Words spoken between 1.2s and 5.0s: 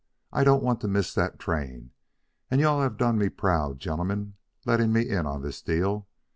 train, and you all have done me proud, gentlemen, letting